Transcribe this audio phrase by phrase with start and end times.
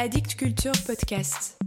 [0.00, 1.58] Addict Culture Podcast.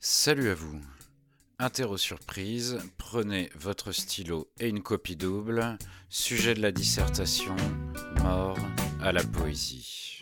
[0.00, 0.80] Salut à vous.
[1.60, 5.78] Interro surprise, prenez votre stylo et une copie double.
[6.08, 7.54] Sujet de la dissertation,
[8.24, 8.58] mort
[9.00, 10.21] à la poésie.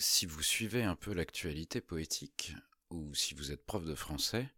[0.00, 2.54] Si vous suivez un peu l'actualité poétique,
[2.88, 4.48] ou si vous êtes prof de français,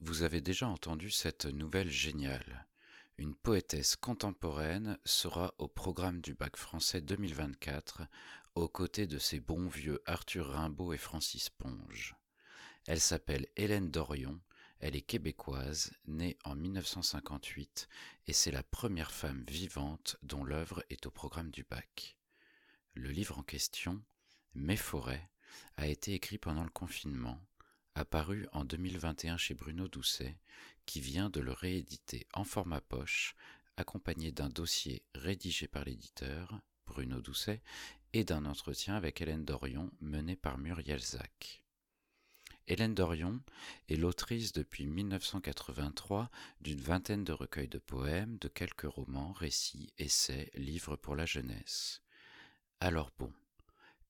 [0.00, 2.66] vous avez déjà entendu cette nouvelle géniale.
[3.16, 8.02] Une poétesse contemporaine sera au programme du bac français 2024
[8.56, 12.14] aux côtés de ses bons vieux Arthur Rimbaud et Francis Ponge.
[12.86, 14.38] Elle s'appelle Hélène Dorion,
[14.80, 17.88] elle est québécoise, née en 1958,
[18.26, 22.18] et c'est la première femme vivante dont l'œuvre est au programme du bac.
[22.92, 24.02] Le livre en question,
[24.54, 25.28] Mes forêts,
[25.76, 27.40] a été écrit pendant le confinement,
[27.94, 30.36] apparu en 2021 chez Bruno Doucet,
[30.86, 33.34] qui vient de le rééditer en format poche,
[33.76, 37.62] accompagné d'un dossier rédigé par l'éditeur, Bruno Doucet,
[38.12, 41.64] et d'un entretien avec Hélène Dorion mené par Muriel Zac.
[42.66, 43.40] Hélène Dorion
[43.88, 50.50] est l'autrice depuis 1983 d'une vingtaine de recueils de poèmes, de quelques romans, récits, essais,
[50.54, 52.02] livres pour la jeunesse.
[52.80, 53.32] Alors bon,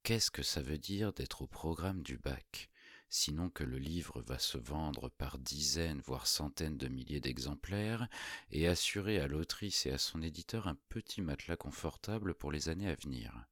[0.04, 2.68] qu'est-ce que ça veut dire d'être au programme du bac?
[3.08, 8.06] Sinon que le livre va se vendre par dizaines, voire centaines de milliers d'exemplaires,
[8.50, 12.90] et assurer à l'autrice et à son éditeur un petit matelas confortable pour les années
[12.90, 13.46] à venir.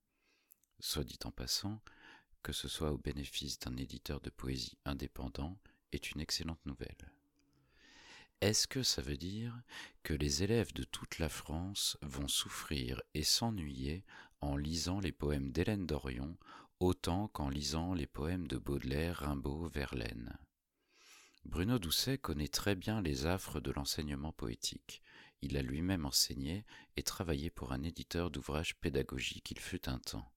[0.78, 1.80] Soit dit en passant,
[2.42, 5.58] que ce soit au bénéfice d'un éditeur de poésie indépendant,
[5.92, 7.12] est une excellente nouvelle.
[8.42, 9.62] Est-ce que ça veut dire
[10.02, 14.04] que les élèves de toute la France vont souffrir et s'ennuyer
[14.42, 16.36] en lisant les poèmes d'Hélène Dorion
[16.80, 20.36] autant qu'en lisant les poèmes de Baudelaire, Rimbaud, Verlaine
[21.44, 25.02] Bruno Doucet connaît très bien les affres de l'enseignement poétique.
[25.40, 26.64] Il a lui-même enseigné
[26.96, 30.32] et travaillé pour un éditeur d'ouvrages pédagogiques il fut un temps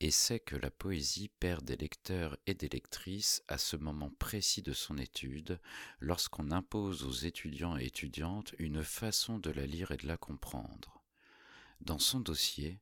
[0.00, 4.62] et sait que la poésie perd des lecteurs et des lectrices à ce moment précis
[4.62, 5.60] de son étude,
[6.00, 11.04] lorsqu'on impose aux étudiants et étudiantes une façon de la lire et de la comprendre.
[11.80, 12.80] Dans son dossier,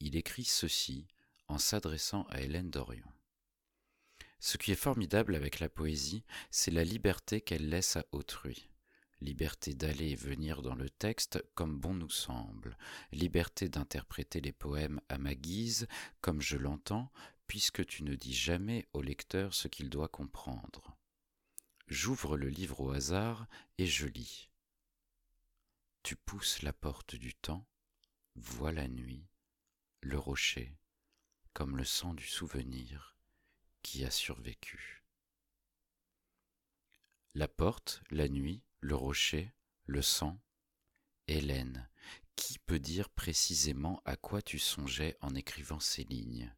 [0.00, 1.06] il écrit ceci
[1.48, 3.12] en s'adressant à Hélène Dorion.
[4.38, 8.68] Ce qui est formidable avec la poésie, c'est la liberté qu'elle laisse à autrui
[9.20, 12.76] liberté d'aller et venir dans le texte comme bon nous semble,
[13.12, 15.86] liberté d'interpréter les poèmes à ma guise,
[16.20, 17.10] comme je l'entends,
[17.46, 20.96] puisque tu ne dis jamais au lecteur ce qu'il doit comprendre.
[21.88, 23.46] J'ouvre le livre au hasard
[23.78, 24.50] et je lis.
[26.02, 27.66] Tu pousses la porte du temps,
[28.34, 29.26] vois la nuit,
[30.06, 30.78] le rocher,
[31.52, 33.16] comme le sang du souvenir
[33.82, 35.04] qui a survécu.
[37.34, 39.52] La porte, la nuit, le rocher,
[39.84, 40.40] le sang.
[41.26, 41.90] Hélène,
[42.36, 46.54] qui peut dire précisément à quoi tu songeais en écrivant ces lignes?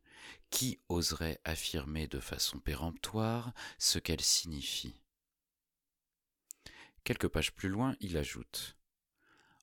[0.50, 5.00] Qui oserait affirmer de façon péremptoire ce qu'elles signifient?
[7.03, 8.76] Quelques pages plus loin, il ajoute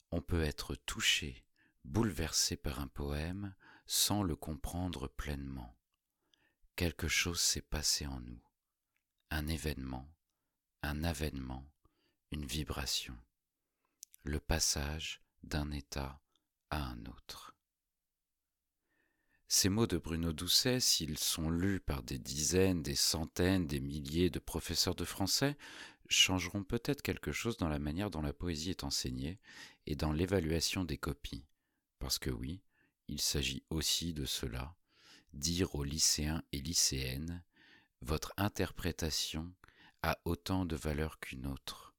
[0.09, 1.45] On peut être touché,
[1.83, 3.53] bouleversé par un poème
[3.85, 5.75] sans le comprendre pleinement.
[6.75, 8.41] Quelque chose s'est passé en nous,
[9.29, 10.09] un événement,
[10.81, 11.65] un avènement,
[12.31, 13.17] une vibration,
[14.23, 16.21] le passage d'un état
[16.69, 17.55] à un autre.
[19.47, 24.31] Ces mots de Bruno Doucet, s'ils sont lus par des dizaines, des centaines, des milliers
[24.31, 25.55] de professeurs de français,
[26.09, 29.39] changeront peut-être quelque chose dans la manière dont la poésie est enseignée
[29.85, 31.45] et dans l'évaluation des copies.
[31.99, 32.61] Parce que oui,
[33.07, 34.75] il s'agit aussi de cela,
[35.33, 37.43] dire aux lycéens et lycéennes,
[38.01, 39.53] votre interprétation
[40.01, 41.95] a autant de valeur qu'une autre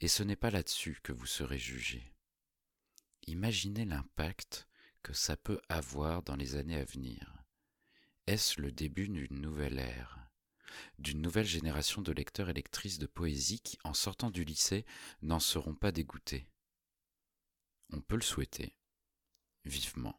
[0.00, 2.12] et ce n'est pas là-dessus que vous serez jugé.
[3.26, 4.68] Imaginez l'impact
[5.02, 7.44] que ça peut avoir dans les années à venir.
[8.26, 10.30] Est-ce le début d'une nouvelle ère
[10.98, 14.84] D'une nouvelle génération de lecteurs et lectrices de poésie qui, en sortant du lycée,
[15.22, 16.48] n'en seront pas dégoûtés?
[17.90, 18.76] On peut le souhaiter.
[19.64, 20.18] Vivement.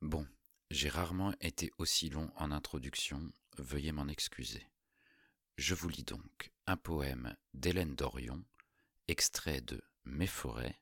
[0.00, 0.26] Bon,
[0.70, 4.64] j'ai rarement été aussi long en introduction, veuillez m'en excuser.
[5.56, 8.44] Je vous lis donc un poème d'Hélène Dorion,
[9.08, 10.80] extrait de Mes forêts,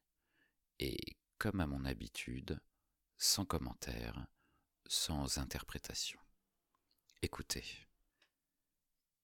[0.78, 2.60] et, comme à mon habitude,
[3.16, 4.26] sans commentaire,
[4.86, 6.20] sans interprétation.
[7.22, 7.64] Écoutez.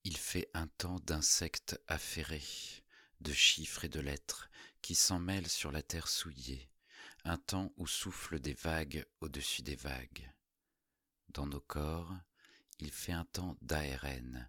[0.05, 2.43] Il fait un temps d'insectes affairés,
[3.21, 4.49] de chiffres et de lettres
[4.81, 6.72] qui s'en mêlent sur la terre souillée,
[7.25, 10.31] un temps où soufflent des vagues au-dessus des vagues.
[11.29, 12.15] Dans nos corps,
[12.79, 14.49] il fait un temps d'ARN,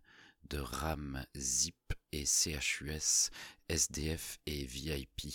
[0.49, 3.29] de RAM, ZIP et CHUS,
[3.69, 5.33] SDF et VIP.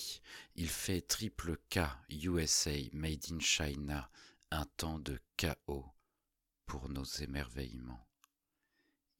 [0.56, 1.80] Il fait triple K
[2.10, 4.10] USA Made in China,
[4.50, 5.86] un temps de chaos
[6.66, 8.06] pour nos émerveillements.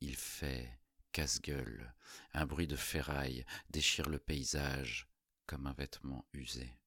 [0.00, 0.78] Il fait
[1.12, 1.94] casse-gueule,
[2.32, 5.08] un bruit de ferraille déchire le paysage
[5.46, 6.78] comme un vêtement usé.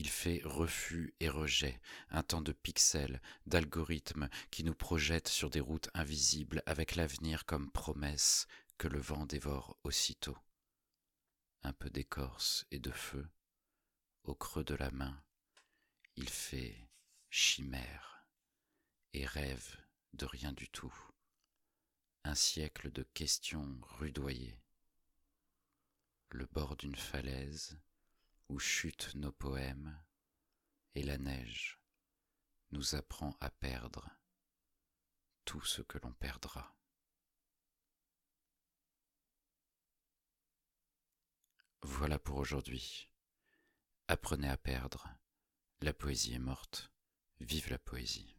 [0.00, 5.60] Il fait refus et rejet, un temps de pixels, d'algorithmes qui nous projettent sur des
[5.60, 8.46] routes invisibles avec l'avenir comme promesse
[8.78, 10.38] que le vent dévore aussitôt.
[11.64, 13.28] Un peu d'écorce et de feu,
[14.24, 15.22] au creux de la main,
[16.16, 16.88] il fait
[17.28, 18.26] chimère
[19.12, 19.76] et rêve
[20.14, 20.94] de rien du tout.
[22.24, 24.62] Un siècle de questions rudoyées.
[26.30, 27.78] Le bord d'une falaise,
[28.50, 29.96] où chutent nos poèmes,
[30.96, 31.80] et la neige
[32.72, 34.10] nous apprend à perdre
[35.44, 36.74] tout ce que l'on perdra.
[41.82, 43.08] Voilà pour aujourd'hui.
[44.08, 45.08] Apprenez à perdre.
[45.80, 46.92] La poésie est morte.
[47.38, 48.36] Vive la poésie.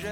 [0.00, 0.08] J'ai